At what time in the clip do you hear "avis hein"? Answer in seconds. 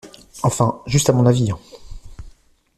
1.27-1.59